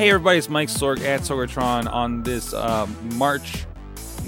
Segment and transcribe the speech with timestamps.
[0.00, 2.86] Hey everybody, it's Mike Sorg at Sorgatron on this uh,
[3.16, 3.66] March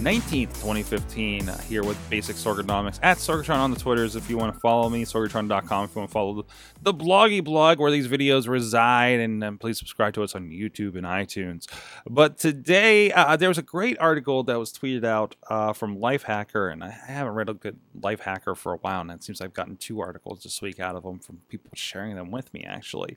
[0.02, 4.16] 19th, 2015, uh, here with Basic Sorganomics at Sorgatron on the Twitters.
[4.16, 5.84] If you want to follow me, sorgatron.com.
[5.84, 6.44] If you want to follow
[6.82, 11.06] the, bloggy blog where these videos reside, and please subscribe to us on YouTube and
[11.06, 11.68] iTunes.
[12.04, 16.72] But today, uh, there was a great article that was tweeted out uh, from Lifehacker,
[16.72, 19.76] and I haven't read a good Lifehacker for a while, and it seems I've gotten
[19.76, 23.16] two articles this week out of them from people sharing them with me, actually.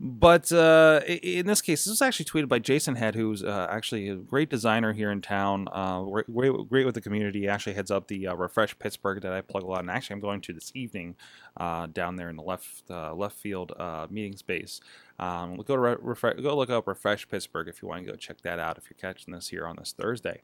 [0.00, 4.08] But uh, in this case, this was actually tweeted by Jason Head, who's uh, actually
[4.08, 7.40] a great designer here in town, uh, great, great with the community.
[7.40, 9.80] He actually heads up the uh, Refresh Pittsburgh that I plug a lot.
[9.80, 11.16] And actually, I'm going to this evening
[11.56, 13.72] uh, down there in the left uh, left field
[14.10, 14.80] meeting space.
[15.18, 18.40] Um, go to re- go look up Refresh Pittsburgh if you want to go check
[18.42, 18.78] that out.
[18.78, 20.42] If you're catching this here on this Thursday.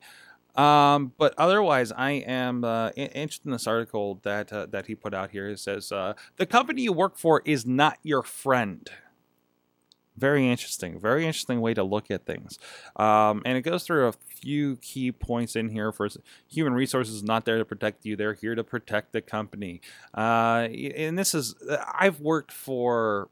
[0.57, 5.15] Um, but otherwise, I am uh, interested in this article that uh, that he put
[5.15, 5.49] out here.
[5.49, 8.91] It says uh, the company you work for is not your friend.
[10.17, 10.99] Very interesting.
[10.99, 12.59] Very interesting way to look at things.
[12.97, 15.93] Um, and it goes through a few key points in here.
[15.93, 16.09] For
[16.49, 19.81] human resources is not there to protect you; they're here to protect the company.
[20.13, 21.55] Uh, and this is
[21.95, 23.29] I've worked for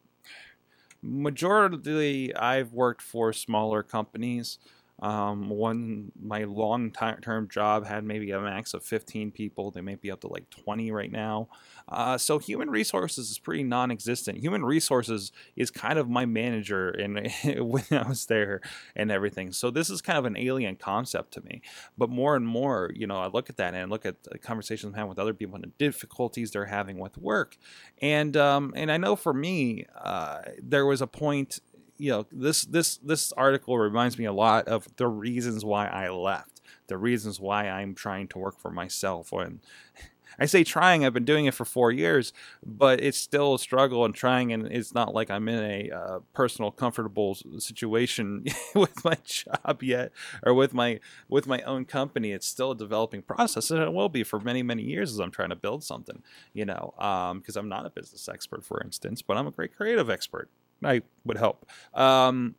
[1.02, 2.34] majority.
[2.34, 4.58] I've worked for smaller companies.
[5.00, 9.70] Um, one, my long term job had maybe a max of 15 people.
[9.70, 11.48] They may be up to like 20 right now.
[11.88, 14.38] Uh, so human resources is pretty non existent.
[14.38, 17.30] Human resources is kind of my manager and
[17.70, 18.60] when I was there
[18.96, 19.52] and everything.
[19.52, 21.62] So this is kind of an alien concept to me.
[21.96, 24.38] But more and more, you know, I look at that and I look at the
[24.38, 27.56] conversations I'm having with other people and the difficulties they're having with work.
[28.02, 31.60] And, um, and I know for me, uh, there was a point
[31.98, 36.08] you know this this this article reminds me a lot of the reasons why I
[36.08, 39.32] left, the reasons why I'm trying to work for myself.
[39.32, 39.60] When
[40.40, 42.32] I say trying, I've been doing it for four years,
[42.64, 46.18] but it's still a struggle and trying, and it's not like I'm in a uh,
[46.32, 50.12] personal, comfortable situation with my job yet,
[50.44, 52.30] or with my with my own company.
[52.30, 55.32] It's still a developing process, and it will be for many, many years as I'm
[55.32, 56.22] trying to build something.
[56.52, 59.74] You know, because um, I'm not a business expert, for instance, but I'm a great
[59.76, 60.48] creative expert.
[60.82, 61.66] I would hope.
[61.94, 62.54] Um,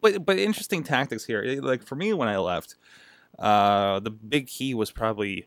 [0.00, 1.42] but but interesting tactics here.
[1.62, 2.76] Like for me, when I left,
[3.38, 5.46] uh, the big key was probably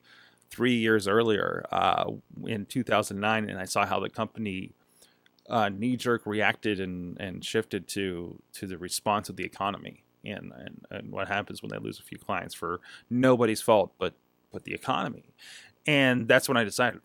[0.49, 2.11] three years earlier uh,
[2.45, 4.73] in 2009, and I saw how the company
[5.49, 10.51] uh, knee jerk reacted and, and shifted to to the response of the economy and,
[10.55, 14.13] and and what happens when they lose a few clients for nobody's fault but
[14.51, 15.33] but the economy.
[15.85, 17.01] And that's when I decided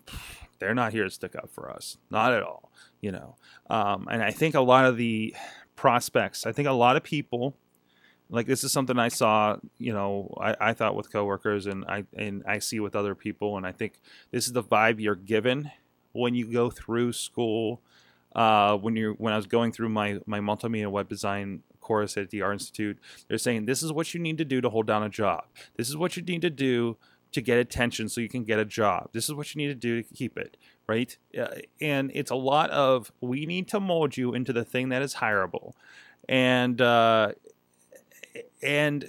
[0.64, 2.72] they're not here to stick up for us, not at all
[3.04, 3.36] you know.
[3.68, 5.36] Um, and I think a lot of the
[5.76, 7.54] prospects, I think a lot of people,
[8.30, 12.04] like this is something I saw, you know, I, I thought with coworkers and I
[12.16, 15.70] and I see with other people, and I think this is the vibe you're given
[16.12, 17.82] when you go through school.
[18.34, 22.30] Uh, when you're when I was going through my my multimedia web design course at
[22.30, 22.98] the Art Institute,
[23.28, 25.44] they're saying this is what you need to do to hold down a job.
[25.76, 26.96] This is what you need to do
[27.34, 29.10] to get attention so you can get a job.
[29.12, 30.56] This is what you need to do to keep it,
[30.86, 31.16] right?
[31.38, 31.48] Uh,
[31.80, 35.16] and it's a lot of we need to mold you into the thing that is
[35.16, 35.72] hireable.
[36.28, 37.32] And uh,
[38.62, 39.08] and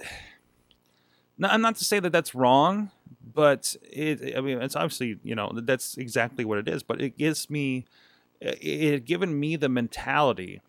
[1.42, 2.90] I'm not to say that that's wrong,
[3.32, 7.16] but it I mean it's obviously, you know, that's exactly what it is, but it
[7.16, 7.86] gives me
[8.40, 10.60] it had given me the mentality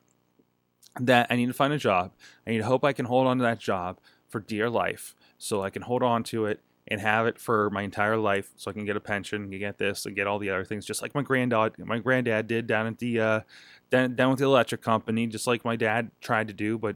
[1.00, 2.12] that I need to find a job.
[2.46, 5.64] I need to hope I can hold on to that job for dear life so
[5.64, 8.74] I can hold on to it and have it for my entire life so I
[8.74, 11.22] can get a pension get this and get all the other things just like my
[11.22, 13.40] granddad my granddad did down at the uh,
[13.90, 16.96] down, down with the electric company just like my dad tried to do but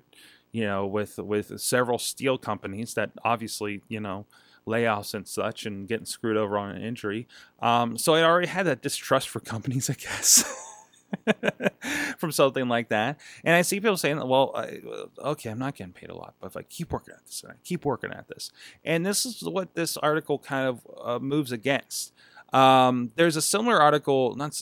[0.52, 4.26] you know with with several steel companies that obviously you know
[4.68, 7.28] layoffs and such and getting screwed over on an injury.
[7.62, 10.44] Um, so I already had that distrust for companies I guess
[12.18, 13.20] from something like that.
[13.44, 14.80] And I see people saying, well, I,
[15.20, 17.54] okay, I'm not getting paid a lot, but if I keep working at this, I
[17.64, 18.52] keep working at this.
[18.84, 22.14] And this is what this article kind of uh, moves against.
[22.54, 24.62] Um, there's a similar article, not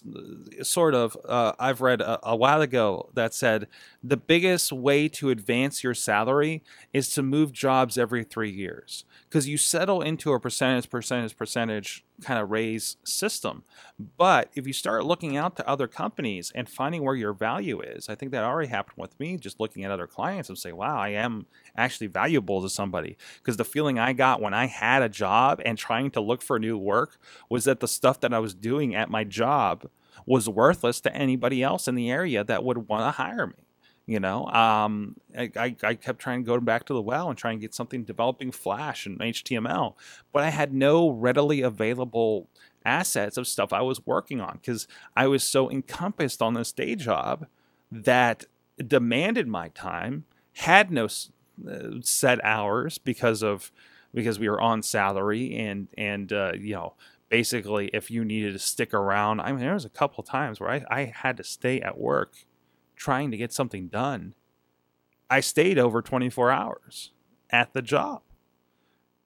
[0.61, 3.68] sort of, uh, I've read a, a, while ago that said
[4.03, 6.63] the biggest way to advance your salary
[6.94, 12.06] is to move jobs every three years because you settle into a percentage, percentage, percentage
[12.21, 13.63] kind of raise system.
[14.18, 18.10] But if you start looking out to other companies and finding where your value is,
[18.10, 20.98] I think that already happened with me, just looking at other clients and say, wow,
[20.98, 21.45] I am
[21.75, 23.18] actually valuable to somebody.
[23.38, 26.60] Because the feeling I got when I had a job and trying to look for
[26.60, 27.18] new work
[27.50, 29.89] was that the stuff that I was doing at my job
[30.25, 33.69] was worthless to anybody else in the area that would want to hire me
[34.09, 37.51] you know um, I, I, kept trying to go back to the well and try
[37.51, 39.95] and get something developing flash and html
[40.31, 42.47] but i had no readily available
[42.85, 46.95] assets of stuff i was working on because i was so encompassed on this day
[46.95, 47.45] job
[47.91, 48.45] that
[48.85, 53.71] demanded my time, had no uh, set hours because of
[54.13, 56.94] because we were on salary and and uh, you know
[57.29, 60.71] basically if you needed to stick around i mean there was a couple times where
[60.71, 62.33] I, I had to stay at work
[63.00, 64.36] trying to get something done
[65.30, 67.12] i stayed over 24 hours
[67.50, 68.22] at the job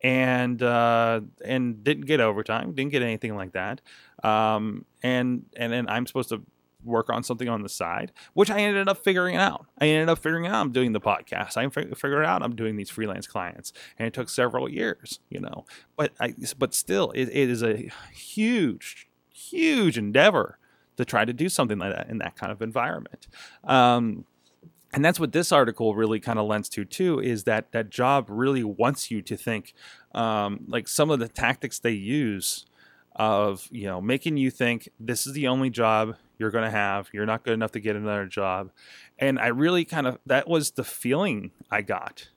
[0.02, 3.81] and uh, and didn't get overtime didn't get anything like that
[4.24, 6.42] um, and and then i'm supposed to
[6.86, 9.66] work on something on the side, which I ended up figuring out.
[9.80, 11.58] I ended up figuring out I'm doing the podcast.
[11.58, 15.66] I figured out I'm doing these freelance clients, and it took several years, you know.
[15.96, 20.58] But I, but still, it, it is a huge, huge endeavor
[20.98, 23.28] to try to do something like that in that kind of environment.
[23.63, 24.25] Um,
[24.94, 28.28] and that's what this article really kind of lends to too is that that job
[28.30, 29.74] really wants you to think
[30.13, 32.66] um, like some of the tactics they use
[33.16, 37.10] of you know making you think this is the only job you're going to have.
[37.13, 38.72] You're not good enough to get another job.
[39.18, 42.30] And I really kind of, that was the feeling I got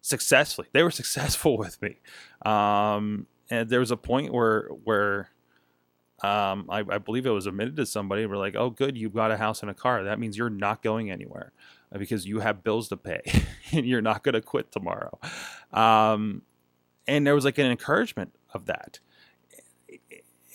[0.00, 0.68] successfully.
[0.72, 2.00] They were successful with me.
[2.44, 5.30] Um, and there was a point where, where,
[6.22, 8.24] um, I, I, believe it was admitted to somebody.
[8.24, 10.02] We're like, oh, good, you've got a house and a car.
[10.04, 11.52] That means you're not going anywhere
[11.94, 13.20] uh, because you have bills to pay
[13.72, 15.18] and you're not going to quit tomorrow.
[15.72, 16.42] Um,
[17.06, 19.00] and there was like an encouragement of that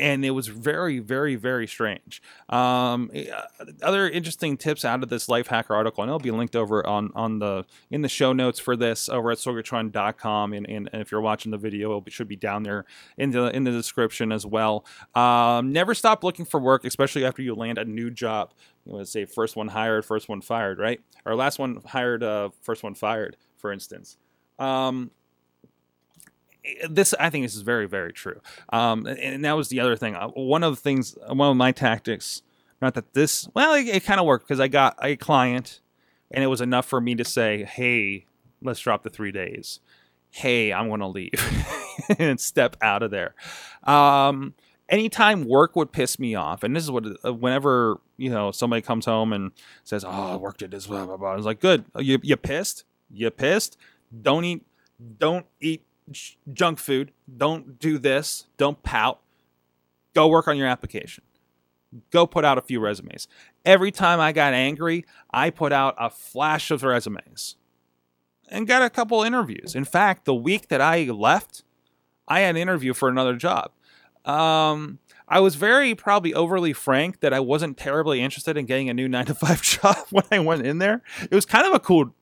[0.01, 2.23] and it was very, very, very strange.
[2.49, 3.31] Um, eh,
[3.83, 7.39] other interesting tips out of this Lifehacker article, and it'll be linked over on on
[7.39, 11.21] the in the show notes for this over at sorgatron.com, and, and, and if you're
[11.21, 12.85] watching the video, it should be down there
[13.17, 14.83] in the in the description as well.
[15.13, 18.53] Um, never stop looking for work, especially after you land a new job.
[18.85, 20.99] You want to say first one hired, first one fired, right?
[21.25, 24.17] Or last one hired, uh, first one fired, for instance.
[24.57, 25.11] Um,
[26.89, 28.41] this I think this is very very true.
[28.71, 30.15] Um, and that was the other thing.
[30.15, 32.41] Uh, one of the things, one of my tactics.
[32.81, 35.81] Not that this, well, it, it kind of worked because I got a client,
[36.31, 38.25] and it was enough for me to say, "Hey,
[38.61, 39.79] let's drop the three days."
[40.31, 41.33] Hey, I'm going to leave
[42.19, 43.35] and step out of there.
[43.83, 44.55] Um,
[44.89, 48.81] anytime work would piss me off, and this is what uh, whenever you know somebody
[48.81, 49.51] comes home and
[49.83, 51.33] says, "Oh, I worked at this," blah blah blah.
[51.33, 52.83] I was like, "Good, you you pissed?
[53.11, 53.77] You pissed?
[54.21, 54.65] Don't eat,
[55.19, 55.83] don't eat
[56.51, 57.11] junk food.
[57.37, 58.47] Don't do this.
[58.57, 59.19] Don't pout.
[60.13, 61.23] Go work on your application.
[62.09, 63.27] Go put out a few resumes.
[63.65, 67.57] Every time I got angry, I put out a flash of resumes
[68.49, 69.75] and got a couple interviews.
[69.75, 71.63] In fact, the week that I left,
[72.27, 73.71] I had an interview for another job.
[74.25, 78.93] Um, I was very probably overly frank that I wasn't terribly interested in getting a
[78.93, 81.01] new nine to five job when I went in there.
[81.23, 82.13] It was kind of a cool,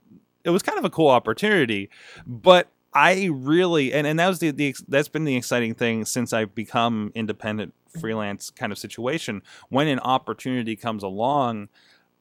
[0.44, 1.90] it was kind of a cool opportunity,
[2.26, 6.34] but I really and, and that was the, the that's been the exciting thing since
[6.34, 9.42] I've become independent freelance kind of situation.
[9.70, 11.70] When an opportunity comes along,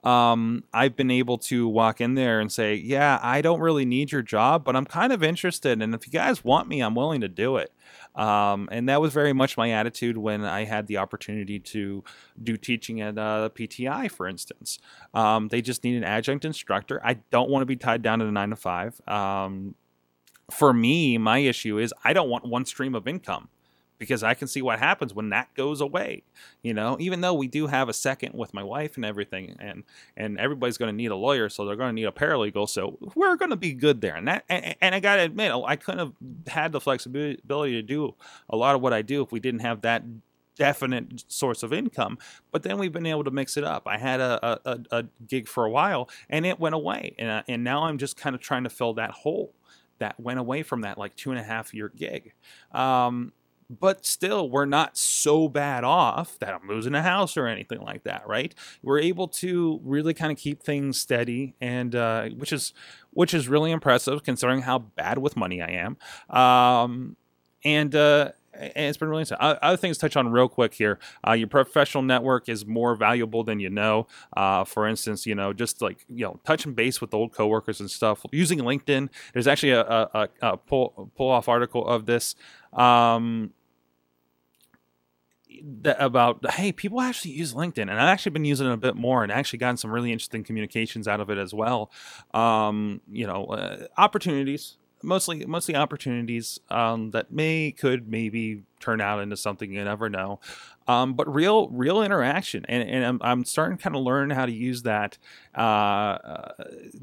[0.05, 4.13] um, I've been able to walk in there and say, "Yeah, I don't really need
[4.13, 7.21] your job, but I'm kind of interested, and if you guys want me, I'm willing
[7.23, 7.73] to do it."
[8.15, 12.05] Um, and that was very much my attitude when I had the opportunity to
[12.41, 14.79] do teaching at uh, PTI, for instance.
[15.15, 17.01] Um, they just need an adjunct instructor.
[17.05, 19.01] I don't want to be tied down to the nine to five.
[19.09, 19.75] Um,
[20.51, 23.49] for me, my issue is I don't want one stream of income
[23.99, 26.23] because I can see what happens when that goes away.
[26.63, 29.85] You know, even though we do have a second with my wife and everything, and
[30.17, 32.69] and everybody's going to need a lawyer, so they're going to need a paralegal.
[32.69, 34.15] So we're going to be good there.
[34.15, 36.13] And that, and, and I got to admit, I couldn't have
[36.47, 38.15] had the flexibility to do
[38.49, 40.05] a lot of what I do if we didn't have that
[40.57, 42.19] definite source of income.
[42.51, 43.85] But then we've been able to mix it up.
[43.87, 47.65] I had a a, a gig for a while, and it went away, and and
[47.65, 49.53] now I'm just kind of trying to fill that hole
[49.99, 52.33] that went away from that like two and a half year gig.
[52.73, 53.33] Um,
[53.71, 58.05] but still, we're not so bad off that I'm losing a house or anything like
[58.05, 58.55] that, right?
[58.83, 62.73] We're able to really kind of keep things steady, and uh, which is
[63.11, 66.35] which is really impressive considering how bad with money I am.
[66.35, 67.17] Um,
[67.63, 69.39] and uh, and it's been really interesting.
[69.41, 70.99] Other things to touch on real quick here.
[71.27, 74.07] Uh, your professional network is more valuable than you know.
[74.37, 77.91] Uh, for instance, you know, just like you know, touching base with old coworkers and
[77.91, 78.25] stuff.
[78.33, 79.09] Using LinkedIn.
[79.33, 82.35] There's actually a, a, a pull pull off article of this.
[82.73, 83.53] Um,
[85.85, 89.25] about hey people actually use linkedin and i've actually been using it a bit more
[89.25, 91.91] and actually gotten some really interesting communications out of it as well
[92.33, 99.21] um, you know uh, opportunities mostly mostly opportunities um, that may could maybe turn out
[99.21, 100.41] into something you never know.
[100.87, 102.65] Um, but real real interaction.
[102.69, 105.19] And, and I'm, I'm starting to kind of learn how to use that
[105.57, 106.53] uh, uh,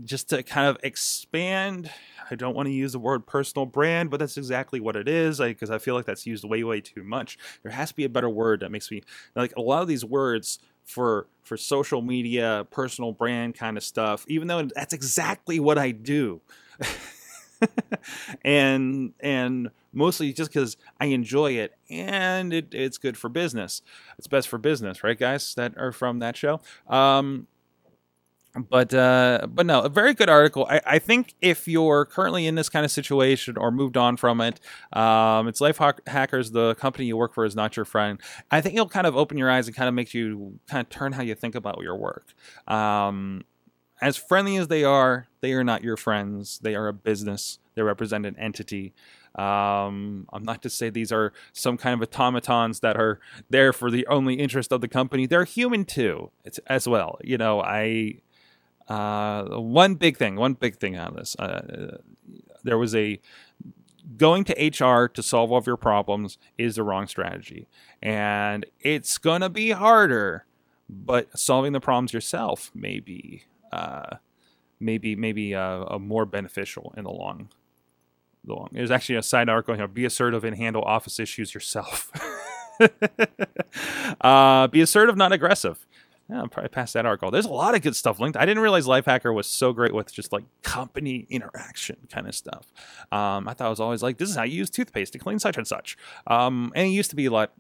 [0.03, 1.91] just to kind of expand.
[2.31, 5.39] I don't want to use the word personal brand but that's exactly what it is
[5.39, 7.37] because I, I feel like that's used way way too much.
[7.63, 9.03] There has to be a better word that makes me
[9.35, 14.25] like a lot of these words for for social media, personal brand kind of stuff,
[14.27, 16.41] even though that's exactly what I do.
[18.45, 23.81] and and mostly just because I enjoy it and it, it's good for business.
[24.17, 25.55] It's best for business, right, guys?
[25.55, 26.62] That are from that show.
[26.88, 27.47] Um,
[28.69, 30.65] but uh, but no, a very good article.
[30.69, 34.39] I, I think if you're currently in this kind of situation or moved on from
[34.39, 34.62] it,
[34.93, 36.51] um, it's Life Hackers.
[36.51, 38.19] The company you work for is not your friend.
[38.51, 40.89] I think it'll kind of open your eyes and kind of make you kind of
[40.89, 42.33] turn how you think about your work.
[42.67, 43.43] Um,
[44.01, 46.59] as friendly as they are, they are not your friends.
[46.59, 47.59] They are a business.
[47.75, 48.93] They represent an entity.
[49.35, 53.91] Um, I'm not to say these are some kind of automatons that are there for
[53.91, 55.25] the only interest of the company.
[55.25, 56.31] They're human too,
[56.67, 57.19] as well.
[57.21, 58.21] You know, I
[58.87, 61.35] uh, one big thing, one big thing on this.
[61.37, 61.97] Uh,
[62.63, 63.19] there was a
[64.17, 67.67] going to HR to solve all of your problems is the wrong strategy,
[68.01, 70.45] and it's gonna be harder.
[70.87, 73.45] But solving the problems yourself may be,
[73.75, 74.17] uh,
[74.79, 77.50] maybe, maybe uh, more beneficial in the long,
[78.44, 78.70] the long.
[78.72, 82.12] There's actually a side article here: be assertive and handle office issues yourself.
[84.22, 85.86] uh, be assertive, not aggressive.
[86.29, 87.29] Yeah, I'll probably pass that article.
[87.29, 88.36] There's a lot of good stuff linked.
[88.36, 92.72] I didn't realize Lifehacker was so great with just like company interaction kind of stuff.
[93.12, 95.38] Um, I thought it was always like, this is how you use toothpaste to clean
[95.38, 95.98] such and such.
[96.25, 97.53] Um, and it used to be a lot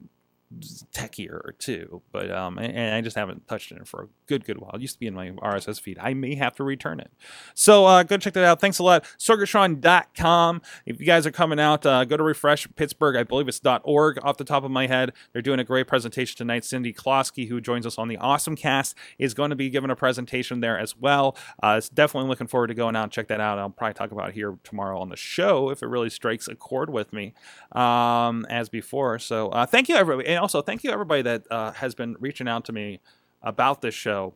[0.93, 4.71] techier too, but um, and I just haven't touched it for a good, good while.
[4.73, 5.97] It used to be in my RSS feed.
[5.99, 7.11] I may have to return it.
[7.53, 8.61] So uh, go check that out.
[8.61, 9.03] Thanks a lot.
[9.17, 10.61] Sorgatron.com.
[10.85, 13.15] If you guys are coming out, uh, go to Refresh Pittsburgh.
[13.15, 15.13] I believe it's .org off the top of my head.
[15.33, 16.65] They're doing a great presentation tonight.
[16.65, 19.95] Cindy Klosky, who joins us on the Awesome Cast, is going to be giving a
[19.95, 21.37] presentation there as well.
[21.61, 23.59] Uh, it's definitely looking forward to going out and check that out.
[23.59, 26.89] I'll probably talk about here tomorrow on the show if it really strikes a chord
[26.89, 27.33] with me
[27.71, 29.19] um, as before.
[29.19, 30.29] So uh, thank you, everybody.
[30.29, 32.99] And also, thank you, everybody that uh, has been reaching out to me
[33.45, 34.33] about this show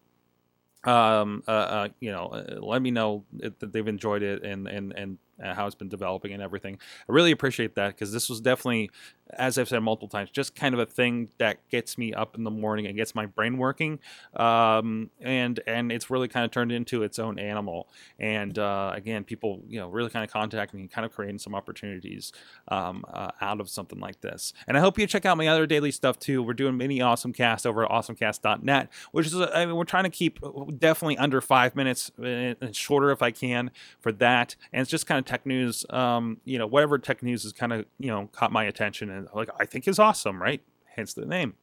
[0.85, 4.93] um uh, uh you know uh, let me know that they've enjoyed it and and
[4.95, 6.77] and how it's been developing and everything
[7.07, 8.89] i really appreciate that because this was definitely
[9.33, 12.43] as I've said multiple times, just kind of a thing that gets me up in
[12.43, 13.99] the morning and gets my brain working.
[14.35, 17.89] Um, and and it's really kind of turned into its own animal.
[18.17, 21.53] And uh, again, people you know really kind of contact me, kind of creating some
[21.53, 22.31] opportunities
[22.69, 24.53] um, uh, out of something like this.
[24.67, 26.41] And I hope you check out my other daily stuff too.
[26.41, 30.09] We're doing mini awesome cast over at awesomecast.net, which is I mean, we're trying to
[30.09, 30.39] keep
[30.79, 34.55] definitely under five minutes and shorter if I can for that.
[34.73, 35.85] And it's just kind of tech news.
[35.91, 39.27] Um, you know, whatever tech news has kind of you know caught my attention and
[39.33, 40.61] like I think is awesome, right?
[40.95, 41.53] Hence the name.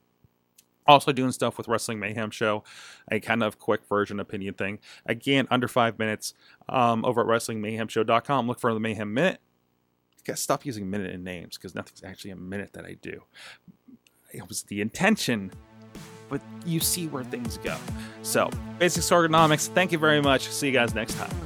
[0.87, 2.63] Also doing stuff with Wrestling Mayhem Show,
[3.11, 4.79] a kind of quick version opinion thing.
[5.05, 6.33] Again, under five minutes
[6.69, 8.47] um, over at WrestlingMayhemShow.com.
[8.47, 9.41] Look for the Mayhem Minute.
[10.25, 13.23] Gotta stop using minute in names because nothing's actually a minute that I do.
[14.33, 15.51] It was the intention,
[16.29, 17.77] but you see where things go.
[18.23, 20.49] So, Basic Sorganomics, thank you very much.
[20.49, 21.46] See you guys next time.